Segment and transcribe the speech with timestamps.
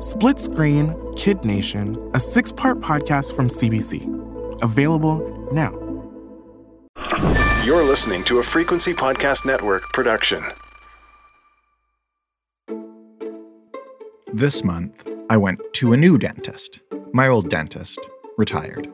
[0.00, 4.62] Split Screen Kid Nation, a six part podcast from CBC.
[4.62, 5.20] Available
[5.52, 5.72] now.
[7.62, 10.42] You're listening to a Frequency Podcast Network production.
[14.32, 16.80] This month, I went to a new dentist.
[17.12, 17.98] My old dentist
[18.38, 18.90] retired.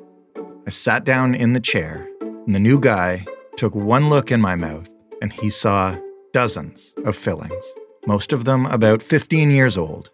[0.67, 3.25] I sat down in the chair, and the new guy
[3.57, 4.91] took one look in my mouth,
[5.23, 5.97] and he saw
[6.33, 7.75] dozens of fillings,
[8.09, 10.11] most of them about 15 years old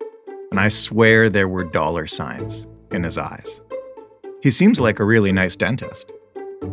[0.52, 3.62] and I swear there were dollar signs in his eyes.
[4.42, 6.12] He seems like a really nice dentist.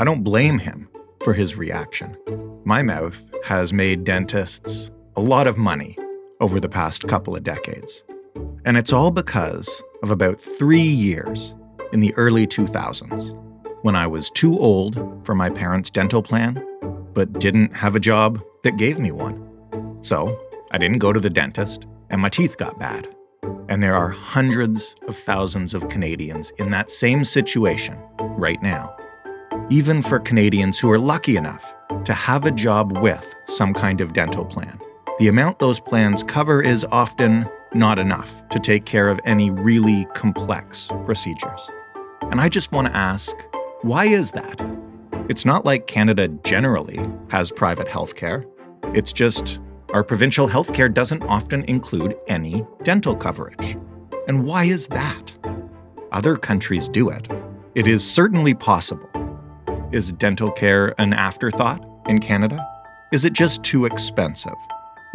[0.02, 0.90] I don't blame him
[1.24, 2.18] for his reaction.
[2.66, 5.98] My mouth has made dentists a lot of money
[6.42, 8.04] over the past couple of decades.
[8.66, 11.56] And it's all because of about three years
[11.94, 13.34] in the early 2000s
[13.84, 16.62] when I was too old for my parents' dental plan,
[17.14, 19.98] but didn't have a job that gave me one.
[20.02, 20.38] So
[20.72, 23.08] I didn't go to the dentist, and my teeth got bad.
[23.70, 28.98] And there are hundreds of thousands of Canadians in that same situation right now.
[29.70, 34.14] Even for Canadians who are lucky enough to have a job with some kind of
[34.14, 34.80] dental plan,
[35.20, 40.06] the amount those plans cover is often not enough to take care of any really
[40.16, 41.70] complex procedures.
[42.32, 43.38] And I just want to ask
[43.84, 44.60] why is that?
[45.30, 48.44] It's not like Canada generally has private health care.
[48.96, 49.60] It's just
[49.94, 53.76] our provincial health care doesn't often include any dental coverage.
[54.28, 55.36] And why is that?
[56.12, 57.28] Other countries do it.
[57.74, 59.10] It is certainly possible.
[59.92, 62.64] Is dental care an afterthought in Canada?
[63.12, 64.54] Is it just too expensive?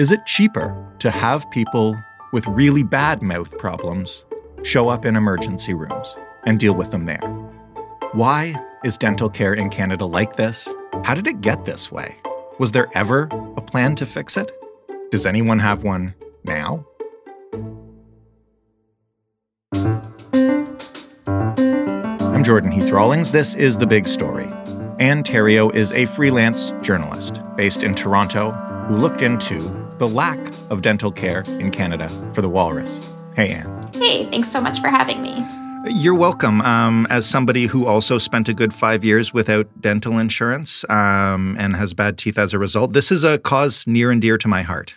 [0.01, 1.97] Is it cheaper to have people
[2.33, 4.25] with really bad mouth problems
[4.65, 7.21] show up in emergency rooms and deal with them there?
[8.13, 10.69] Why is dental care in Canada like this?
[11.05, 12.17] How did it get this way?
[12.59, 14.51] Was there ever a plan to fix it?
[15.11, 16.85] Does anyone have one now?
[22.19, 23.31] I'm Jordan Heath Rawlings.
[23.31, 24.49] This is The Big Story.
[24.99, 28.51] Anne Theriault is a freelance journalist based in Toronto
[28.89, 29.59] who looked into
[29.99, 30.39] the lack
[30.71, 33.15] of dental care in Canada for the walrus.
[33.37, 33.91] Hey, Anne.
[33.95, 35.24] Hey, thanks so much for having me.
[35.87, 36.63] You're welcome.
[36.63, 41.77] Um, as somebody who also spent a good five years without dental insurance um, and
[41.77, 44.63] has bad teeth as a result, this is a cause near and dear to my
[44.63, 44.95] heart.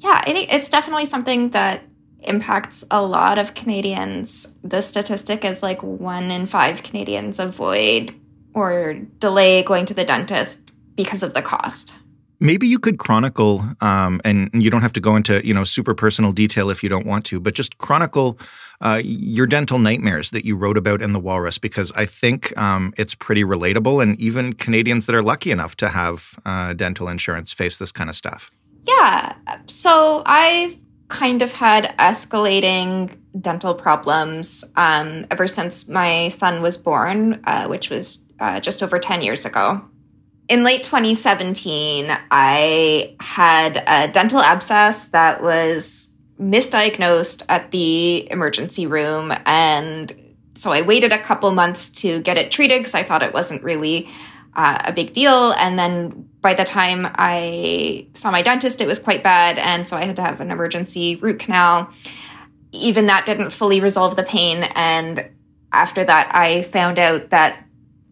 [0.00, 1.82] Yeah, I think it's definitely something that
[2.20, 4.54] impacts a lot of Canadians.
[4.64, 8.14] The statistic is like one in five Canadians avoid
[8.54, 10.60] or delay going to the dentist
[10.96, 11.92] because of the cost.
[12.42, 15.94] Maybe you could chronicle, um, and you don't have to go into you know super
[15.94, 18.36] personal detail if you don't want to, but just chronicle
[18.80, 22.92] uh, your dental nightmares that you wrote about in the Walrus, because I think um,
[22.98, 27.52] it's pretty relatable, and even Canadians that are lucky enough to have uh, dental insurance
[27.52, 28.50] face this kind of stuff.
[28.88, 29.36] Yeah,
[29.68, 30.76] so I've
[31.06, 37.88] kind of had escalating dental problems um, ever since my son was born, uh, which
[37.88, 39.80] was uh, just over 10 years ago
[40.52, 49.32] in late 2017, I had a dental abscess that was misdiagnosed at the emergency room.
[49.46, 50.14] And
[50.54, 53.62] so I waited a couple months to get it treated because I thought it wasn't
[53.62, 54.10] really
[54.54, 55.52] uh, a big deal.
[55.52, 59.56] And then by the time I saw my dentist, it was quite bad.
[59.56, 61.90] And so I had to have an emergency root canal.
[62.72, 64.64] Even that didn't fully resolve the pain.
[64.74, 65.30] And
[65.72, 67.64] after that, I found out that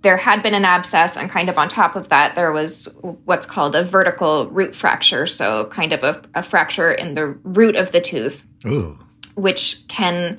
[0.03, 2.95] there had been an abscess, and kind of on top of that, there was
[3.25, 5.27] what's called a vertical root fracture.
[5.27, 8.99] So, kind of a, a fracture in the root of the tooth, Ooh.
[9.35, 10.39] which can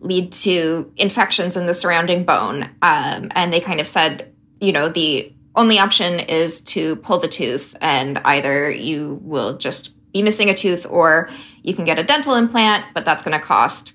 [0.00, 2.64] lead to infections in the surrounding bone.
[2.82, 7.28] Um, and they kind of said, you know, the only option is to pull the
[7.28, 11.30] tooth, and either you will just be missing a tooth or
[11.62, 13.92] you can get a dental implant, but that's going to cost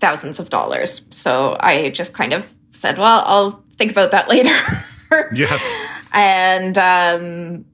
[0.00, 1.06] thousands of dollars.
[1.10, 4.56] So, I just kind of said, well, I'll think about that later.
[5.34, 5.76] yes.
[6.12, 7.64] And um,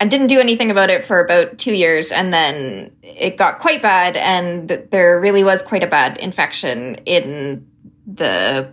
[0.00, 3.80] I didn't do anything about it for about two years, and then it got quite
[3.80, 7.66] bad, and there really was quite a bad infection in
[8.06, 8.70] the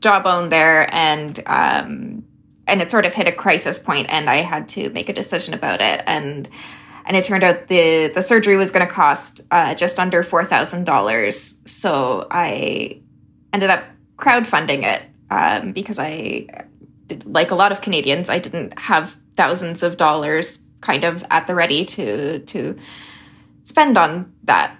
[0.00, 2.24] jawbone there, and um,
[2.66, 5.54] and it sort of hit a crisis point, and I had to make a decision
[5.54, 6.46] about it, and
[7.06, 10.44] and it turned out the the surgery was going to cost uh, just under four
[10.44, 11.62] thousand dollars.
[11.64, 13.00] So I
[13.54, 13.84] ended up
[14.18, 16.46] crowdfunding it um, because I,
[17.24, 21.54] like a lot of Canadians, I didn't have thousands of dollars kind of at the
[21.54, 22.76] ready to to
[23.64, 24.76] spend on that.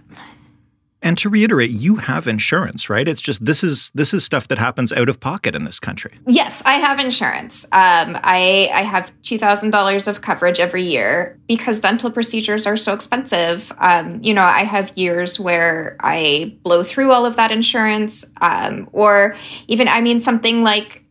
[1.01, 3.07] And to reiterate, you have insurance, right?
[3.07, 6.19] It's just this is this is stuff that happens out of pocket in this country.
[6.27, 7.65] Yes, I have insurance.
[7.67, 12.77] Um, I I have two thousand dollars of coverage every year because dental procedures are
[12.77, 13.73] so expensive.
[13.79, 18.89] Um, you know, I have years where I blow through all of that insurance, um,
[18.93, 19.37] or
[19.69, 21.05] even I mean something like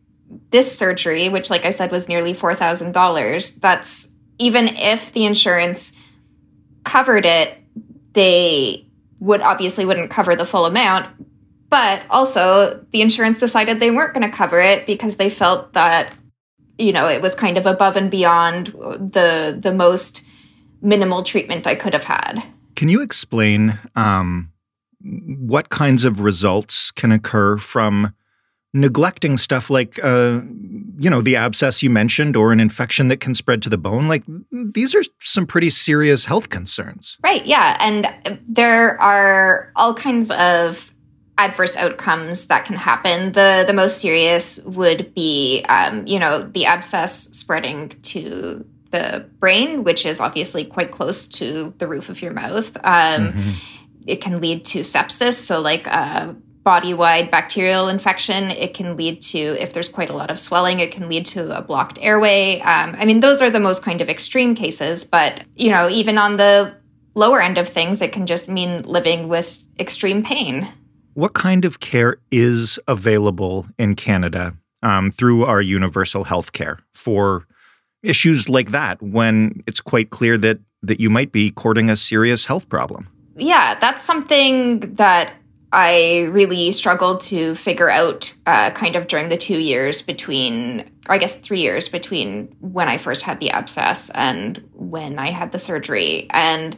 [0.50, 3.56] this surgery, which, like I said, was nearly four thousand dollars.
[3.56, 5.92] That's even if the insurance
[6.84, 7.58] covered it,
[8.12, 8.87] they
[9.20, 11.08] would obviously wouldn't cover the full amount.
[11.70, 16.12] But also, the insurance decided they weren't going to cover it because they felt that
[16.78, 20.22] you know it was kind of above and beyond the the most
[20.80, 22.42] minimal treatment I could have had.
[22.74, 24.52] Can you explain um,
[25.00, 28.14] what kinds of results can occur from
[28.74, 30.40] neglecting stuff like uh,
[30.98, 34.08] you know the abscess you mentioned or an infection that can spread to the bone
[34.08, 37.16] like these are some pretty serious health concerns.
[37.22, 38.12] Right yeah and
[38.46, 40.92] there are all kinds of
[41.38, 43.32] adverse outcomes that can happen.
[43.32, 49.84] The the most serious would be um, you know the abscess spreading to the brain
[49.84, 52.76] which is obviously quite close to the roof of your mouth.
[52.78, 53.50] Um, mm-hmm.
[54.06, 56.34] it can lead to sepsis so like uh,
[56.68, 58.50] body wide bacterial infection.
[58.50, 61.56] It can lead to, if there's quite a lot of swelling, it can lead to
[61.56, 62.60] a blocked airway.
[62.60, 66.18] Um, I mean, those are the most kind of extreme cases, but, you know, even
[66.18, 66.74] on the
[67.14, 70.68] lower end of things, it can just mean living with extreme pain.
[71.14, 77.46] What kind of care is available in Canada um, through our universal health care for
[78.02, 82.44] issues like that when it's quite clear that, that you might be courting a serious
[82.44, 83.08] health problem?
[83.38, 85.32] Yeah, that's something that
[85.72, 91.18] I really struggled to figure out uh, kind of during the two years between, I
[91.18, 95.58] guess, three years between when I first had the abscess and when I had the
[95.58, 96.26] surgery.
[96.30, 96.76] And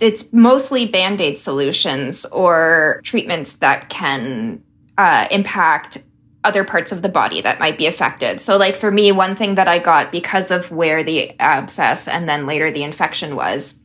[0.00, 4.62] it's mostly band aid solutions or treatments that can
[4.96, 5.98] uh, impact
[6.44, 8.40] other parts of the body that might be affected.
[8.40, 12.28] So, like for me, one thing that I got because of where the abscess and
[12.28, 13.79] then later the infection was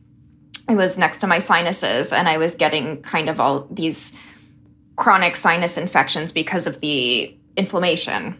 [0.68, 4.16] it was next to my sinuses and I was getting kind of all these
[4.96, 8.36] chronic sinus infections because of the inflammation.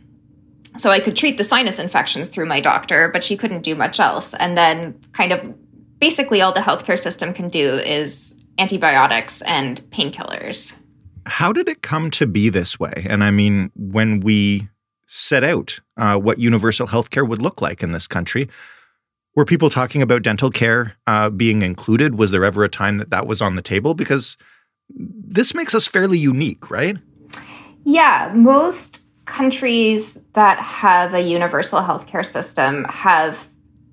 [0.79, 4.01] So I could treat the sinus infections through my doctor, but she couldn't do much
[4.01, 4.35] else.
[4.35, 5.55] And then kind of
[5.99, 10.79] basically all the healthcare system can do is antibiotics and painkillers.
[11.27, 13.07] How did it come to be this way?
[13.09, 14.69] And I mean, when we
[15.07, 18.49] set out uh, what universal healthcare would look like in this country,
[19.37, 22.17] were people talking about dental care uh, being included?
[22.17, 23.95] Was there ever a time that that was on the table?
[23.95, 24.37] Because
[24.89, 26.97] this makes us fairly unique, right?
[27.85, 33.47] Yeah, most countries that have a universal healthcare system have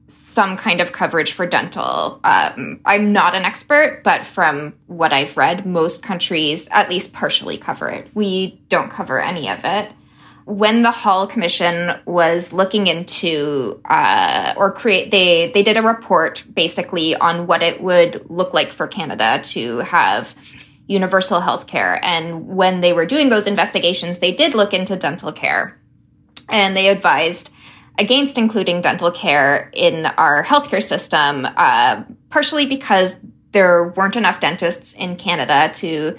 [0.07, 2.19] some kind of coverage for dental.
[2.23, 7.57] Um, I'm not an expert, but from what I've read, most countries at least partially
[7.57, 8.09] cover it.
[8.13, 9.91] We don't cover any of it
[10.45, 16.43] when the Hall Commission was looking into uh, or create, they they did a report
[16.53, 20.35] basically on what it would look like for Canada to have
[20.87, 21.99] universal health care.
[22.03, 25.79] And when they were doing those investigations, they did look into dental care,
[26.49, 27.51] and they advised
[27.97, 33.19] against including dental care in our healthcare system, uh, partially because
[33.51, 36.17] there weren't enough dentists in Canada to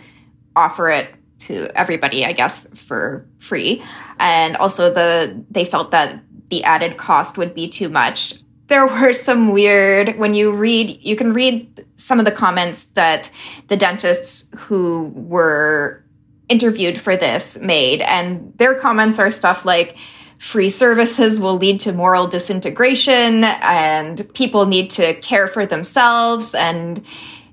[0.56, 3.82] offer it to everybody, I guess, for free.
[4.18, 8.34] And also the they felt that the added cost would be too much.
[8.68, 13.30] There were some weird when you read you can read some of the comments that
[13.68, 16.04] the dentists who were
[16.48, 19.96] interviewed for this made and their comments are stuff like
[20.38, 27.02] free services will lead to moral disintegration and people need to care for themselves and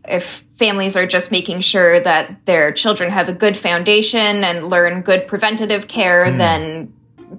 [0.08, 5.02] if families are just making sure that their children have a good foundation and learn
[5.02, 6.38] good preventative care, mm.
[6.38, 6.94] then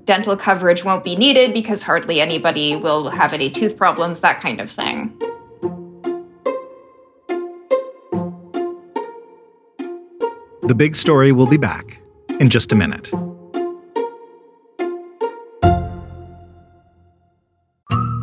[0.05, 4.61] dental coverage won't be needed because hardly anybody will have any tooth problems, that kind
[4.61, 5.17] of thing.
[10.63, 11.99] The big story will be back
[12.41, 13.11] in just a minute.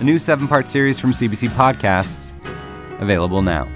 [0.00, 2.34] a new seven part series from CBC Podcasts,
[3.00, 3.68] available now.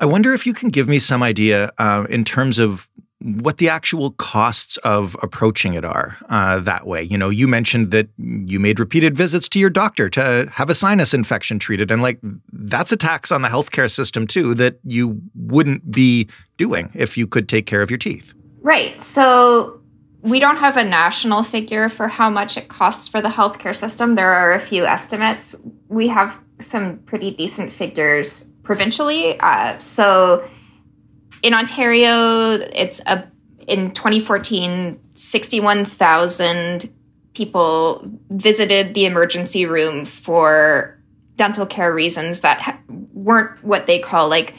[0.00, 2.88] I wonder if you can give me some idea uh, in terms of
[3.20, 7.02] what the actual costs of approaching it are uh, that way.
[7.02, 10.74] You know, you mentioned that you made repeated visits to your doctor to have a
[10.74, 12.20] sinus infection treated, and like
[12.52, 17.26] that's a tax on the healthcare system too that you wouldn't be doing if you
[17.26, 18.34] could take care of your teeth.
[18.60, 19.00] Right.
[19.00, 19.80] So
[20.22, 24.14] we don't have a national figure for how much it costs for the healthcare system.
[24.14, 25.54] There are a few estimates.
[25.88, 29.38] We have some pretty decent figures provincially.
[29.40, 30.48] Uh, so
[31.42, 33.28] in Ontario, it's a
[33.68, 36.92] in 2014, 61,000
[37.34, 40.98] people visited the emergency room for
[41.36, 44.54] dental care reasons that ha- weren't what they call like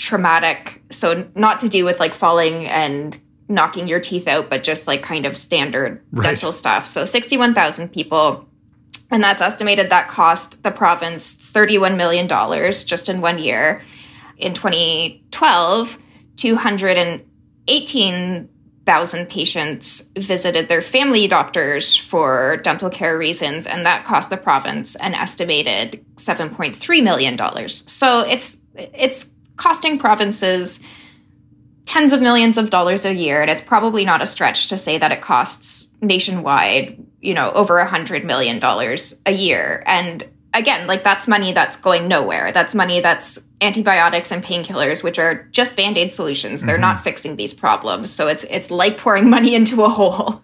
[0.00, 0.82] traumatic.
[0.90, 5.02] So not to do with like falling and knocking your teeth out, but just like
[5.02, 6.24] kind of standard right.
[6.24, 6.86] dental stuff.
[6.86, 8.46] So 61,000 people.
[9.10, 13.82] And that's estimated that cost the province $31 million just in one year
[14.40, 15.98] in 2012,
[16.36, 24.94] 218,000 patients visited their family doctors for dental care reasons, and that cost the province
[24.96, 27.68] an estimated $7.3 million.
[27.68, 29.30] So it's it's
[29.60, 30.80] costing provinces
[31.84, 34.96] tens of millions of dollars a year, and it's probably not a stretch to say
[34.96, 39.82] that it costs nationwide, you know, over a hundred million dollars a year.
[39.86, 42.52] And again, like that's money that's going nowhere.
[42.52, 46.62] That's money that's antibiotics and painkillers, which are just band-aid solutions.
[46.62, 46.82] They're mm-hmm.
[46.82, 48.10] not fixing these problems.
[48.10, 50.42] So it's it's like pouring money into a hole.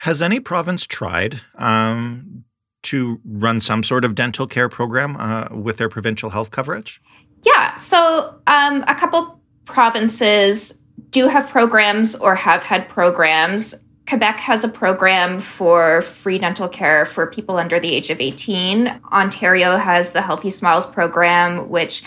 [0.00, 2.44] Has any province tried um,
[2.84, 7.00] to run some sort of dental care program uh, with their provincial health coverage?
[7.44, 7.74] Yeah.
[7.76, 10.78] So um, a couple provinces
[11.10, 13.82] do have programs or have had programs.
[14.08, 19.00] Quebec has a program for free dental care for people under the age of 18.
[19.12, 22.02] Ontario has the Healthy Smiles program, which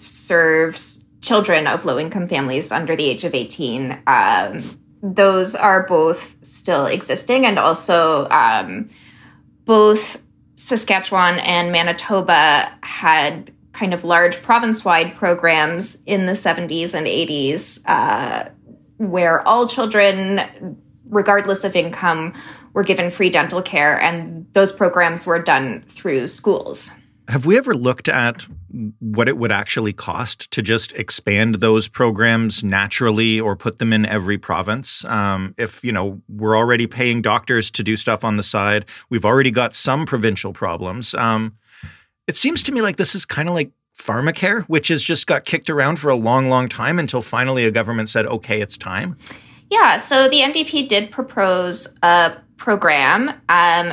[0.00, 4.02] serves children of low income families under the age of 18.
[4.06, 4.62] Um,
[5.02, 8.88] those are both still existing, and also um,
[9.64, 10.18] both
[10.56, 17.80] Saskatchewan and Manitoba had kind of large province wide programs in the 70s and 80s
[17.86, 18.48] uh,
[18.96, 20.78] where all children
[21.14, 22.34] regardless of income,
[22.72, 26.90] were given free dental care, and those programs were done through schools.
[27.28, 28.46] Have we ever looked at
[28.98, 34.04] what it would actually cost to just expand those programs naturally or put them in
[34.04, 35.04] every province?
[35.06, 39.24] Um, if you know we're already paying doctors to do stuff on the side, we've
[39.24, 41.14] already got some provincial problems.
[41.14, 41.56] Um,
[42.26, 45.44] it seems to me like this is kind of like pharmacare, which has just got
[45.44, 49.16] kicked around for a long, long time until finally a government said, "Okay, it's time."
[49.70, 53.36] Yeah, so the NDP did propose a program, um,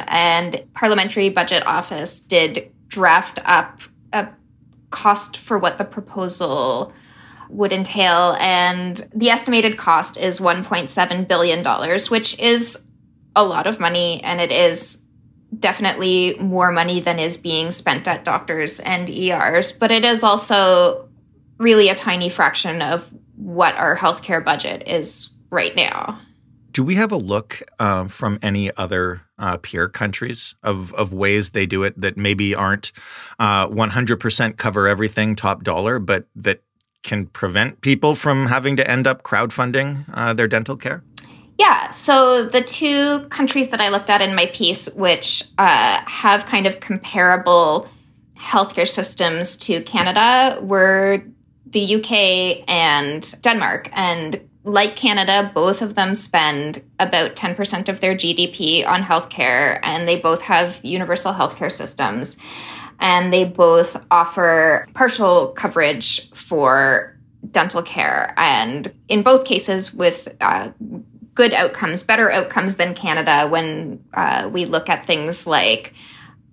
[0.08, 3.82] and Parliamentary Budget Office did draft up
[4.14, 4.28] a
[4.90, 6.94] cost for what the proposal
[7.50, 12.86] would entail, and the estimated cost is $1.7 billion, which is
[13.36, 15.04] a lot of money, and it is
[15.58, 21.10] definitely more money than is being spent at doctors and ERs, but it is also
[21.58, 26.20] really a tiny fraction of what our healthcare budget is right now.
[26.72, 31.50] Do we have a look uh, from any other uh, peer countries of, of ways
[31.52, 32.94] they do it that maybe aren't
[33.40, 36.62] uh, 100% cover everything top dollar, but that
[37.04, 41.04] can prevent people from having to end up crowdfunding uh, their dental care?
[41.62, 46.48] Yeah, so the two countries that I looked at in my piece, which uh, have
[46.48, 47.88] kind of comparable
[48.36, 51.22] healthcare systems to Canada, were
[51.68, 53.92] the UK and Denmark.
[53.94, 60.08] And like Canada, both of them spend about 10% of their GDP on healthcare, and
[60.08, 62.38] they both have universal healthcare systems.
[63.00, 67.16] And they both offer partial coverage for
[67.52, 68.34] dental care.
[68.36, 70.72] And in both cases, with uh,
[71.34, 75.94] good outcomes, better outcomes than Canada when uh, we look at things like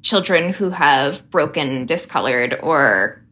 [0.02, 3.22] children who have broken, discolored, or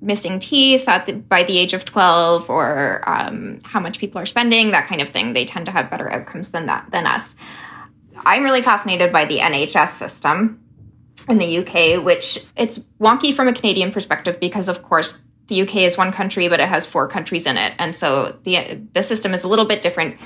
[0.00, 4.26] missing teeth at the, by the age of 12 or um, how much people are
[4.26, 5.32] spending that kind of thing.
[5.32, 7.36] They tend to have better outcomes than that than us.
[8.16, 10.60] I'm really fascinated by the nhs system
[11.28, 15.74] in the uk which it's wonky from a canadian perspective because of course the uk
[15.74, 17.74] is one country but it has four countries in it.
[17.78, 20.16] And so the the system is a little bit different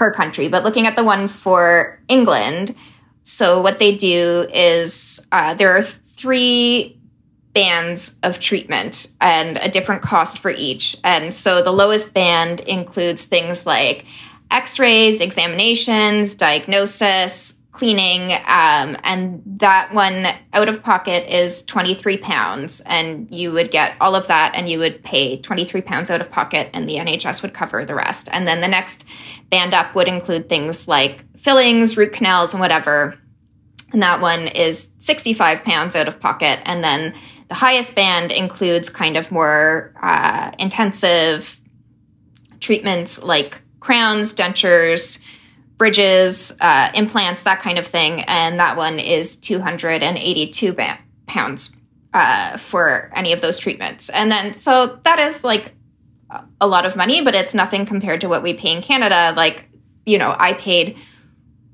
[0.00, 2.74] per country but looking at the one for england
[3.22, 6.98] so what they do is uh, there are three
[7.52, 10.96] bands of treatment and a different cost for each.
[11.04, 14.04] And so the lowest band includes things like
[14.50, 18.32] x rays, examinations, diagnosis, cleaning.
[18.46, 22.82] Um, and that one out of pocket is 23 pounds.
[22.82, 26.30] And you would get all of that and you would pay 23 pounds out of
[26.30, 28.28] pocket, and the NHS would cover the rest.
[28.32, 29.06] And then the next
[29.48, 33.18] band up would include things like fillings, root canals, and whatever.
[33.94, 36.60] And that one is 65 pounds out of pocket.
[36.66, 37.14] And then
[37.48, 41.58] the highest band includes kind of more uh, intensive
[42.60, 45.24] treatments like crowns, dentures,
[45.80, 48.20] bridges, uh, implants, that kind of thing.
[48.24, 51.74] And that one is 282 ba- pounds
[52.12, 54.10] uh, for any of those treatments.
[54.10, 55.72] And then, so that is like
[56.60, 59.32] a lot of money, but it's nothing compared to what we pay in Canada.
[59.34, 59.70] Like,
[60.04, 60.98] you know, I paid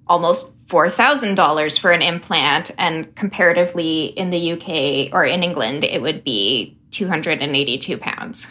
[0.06, 6.22] almost $4,000 for an implant, and comparatively in the UK or in England, it would
[6.22, 8.46] be 282 pounds.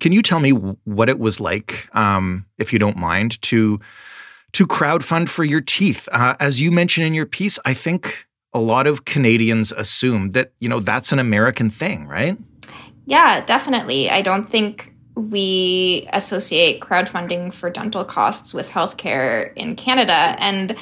[0.00, 3.78] Can you tell me what it was like, um, if you don't mind, to
[4.56, 6.08] to crowdfund for your teeth?
[6.10, 10.52] Uh, as you mentioned in your piece, I think a lot of Canadians assume that
[10.60, 12.38] you know that's an American thing, right?
[13.04, 14.08] Yeah, definitely.
[14.08, 20.74] I don't think we associate crowdfunding for dental costs with healthcare in Canada, and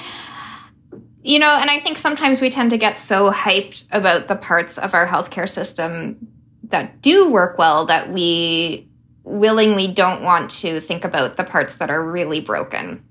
[1.25, 4.79] you know, and I think sometimes we tend to get so hyped about the parts
[4.79, 6.29] of our healthcare system
[6.69, 8.89] that do work well that we
[9.25, 13.03] willingly don't want to think about the parts that are really broken.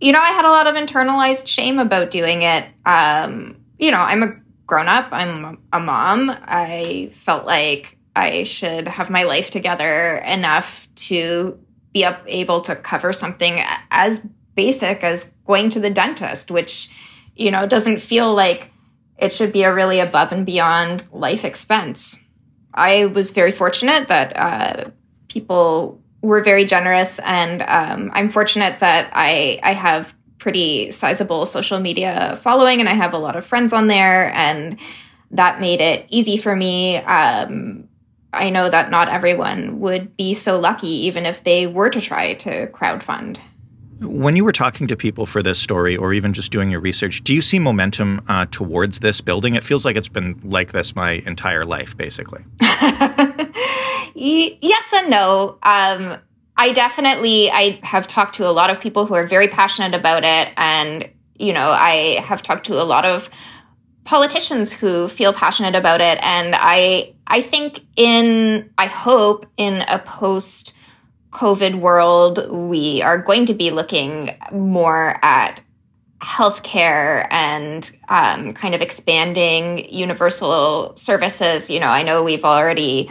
[0.00, 2.64] You know, I had a lot of internalized shame about doing it.
[2.86, 4.34] Um, you know, I'm a
[4.66, 6.30] grown up, I'm a mom.
[6.44, 11.58] I felt like I should have my life together enough to
[11.92, 16.90] be up, able to cover something as basic as going to the dentist, which
[17.40, 18.70] you know, doesn't feel like
[19.18, 22.22] it should be a really above and beyond life expense.
[22.74, 24.90] I was very fortunate that uh,
[25.28, 31.78] people were very generous, and um, I'm fortunate that I I have pretty sizable social
[31.78, 34.78] media following, and I have a lot of friends on there, and
[35.30, 36.96] that made it easy for me.
[36.96, 37.88] Um,
[38.32, 42.34] I know that not everyone would be so lucky, even if they were to try
[42.34, 43.38] to crowdfund.
[44.00, 47.22] When you were talking to people for this story, or even just doing your research,
[47.22, 49.54] do you see momentum uh, towards this building?
[49.54, 52.42] It feels like it's been like this my entire life, basically.
[54.14, 55.58] yes and no.
[55.62, 56.18] Um,
[56.56, 60.24] I definitely I have talked to a lot of people who are very passionate about
[60.24, 63.30] it, and you know I have talked to a lot of
[64.04, 69.98] politicians who feel passionate about it, and I I think in I hope in a
[69.98, 70.74] post
[71.30, 75.60] COVID world, we are going to be looking more at
[76.20, 81.70] healthcare and um, kind of expanding universal services.
[81.70, 83.10] You know, I know we've already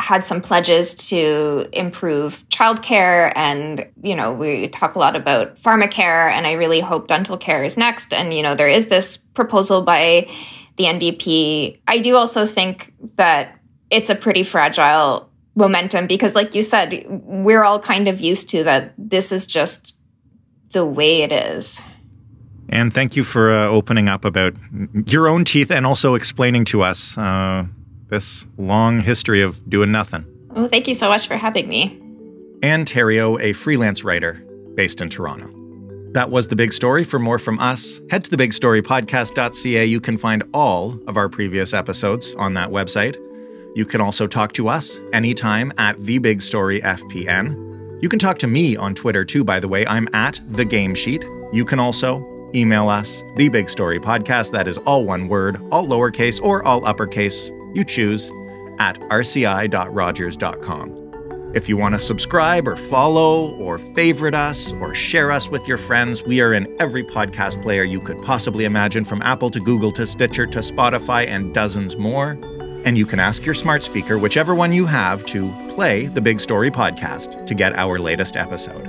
[0.00, 6.30] had some pledges to improve childcare, and you know, we talk a lot about pharmacare,
[6.30, 8.12] and I really hope dental care is next.
[8.12, 10.28] And you know, there is this proposal by
[10.76, 11.80] the NDP.
[11.86, 13.58] I do also think that
[13.90, 18.62] it's a pretty fragile momentum because like you said we're all kind of used to
[18.64, 19.96] that this is just
[20.70, 21.82] the way it is
[22.68, 24.54] and thank you for uh, opening up about
[25.06, 27.64] your own teeth and also explaining to us uh,
[28.10, 32.00] this long history of doing nothing well thank you so much for having me
[32.62, 34.34] anne Theriault a freelance writer
[34.74, 35.60] based in toronto
[36.12, 37.04] that was the big story.
[37.04, 39.84] For more from us, head to thebigstorypodcast.ca.
[39.84, 43.16] You can find all of our previous episodes on that website.
[43.76, 48.02] You can also talk to us anytime at The Big Story FPN.
[48.02, 49.86] You can talk to me on Twitter too, by the way.
[49.86, 51.24] I'm at The Game Sheet.
[51.52, 54.50] You can also email us, The Big Story Podcast.
[54.50, 57.52] That is all one word, all lowercase or all uppercase.
[57.74, 58.30] You choose
[58.78, 60.96] at rci.rogers.com.
[61.52, 65.78] If you want to subscribe or follow or favorite us or share us with your
[65.78, 69.90] friends, we are in every podcast player you could possibly imagine from Apple to Google
[69.92, 72.38] to Stitcher to Spotify and dozens more
[72.84, 76.40] and you can ask your smart speaker, whichever one you have, to play the Big
[76.40, 78.88] Story podcast to get our latest episode.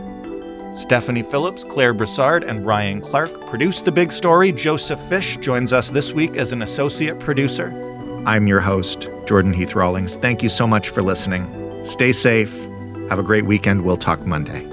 [0.76, 4.54] Stephanie Phillips, Claire Brassard, and Ryan Clark produce The Big Story.
[4.54, 7.91] Joseph Fish joins us this week as an associate producer.
[8.26, 10.16] I'm your host, Jordan Heath Rawlings.
[10.18, 11.84] Thank you so much for listening.
[11.84, 12.54] Stay safe.
[13.10, 13.84] Have a great weekend.
[13.84, 14.71] We'll talk Monday.